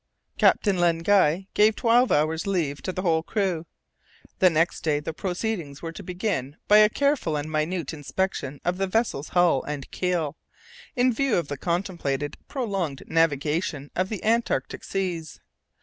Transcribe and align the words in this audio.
Captain 0.39 0.79
Len 0.79 1.03
Guy 1.03 1.45
gave 1.53 1.75
twelve 1.75 2.11
hours' 2.11 2.47
leave 2.47 2.81
to 2.81 2.91
the 2.91 3.03
whole 3.03 3.21
crew. 3.21 3.67
The 4.39 4.49
next 4.49 4.81
day 4.81 4.99
the 4.99 5.13
proceedings 5.13 5.83
were 5.83 5.91
to 5.91 6.01
begin 6.01 6.55
by 6.67 6.79
a 6.79 6.89
careful 6.89 7.37
and 7.37 7.51
minute 7.51 7.93
inspection 7.93 8.59
of 8.65 8.79
the 8.79 8.87
vessel's 8.87 9.27
hull 9.29 9.61
and 9.63 9.91
keel, 9.91 10.35
in 10.95 11.13
view 11.13 11.35
of 11.37 11.49
the 11.49 11.55
contemplated 11.57 12.35
prolonged 12.47 13.03
navigation 13.05 13.91
of 13.95 14.09
the 14.09 14.23
Antarctic 14.23 14.83
seas. 14.83 15.39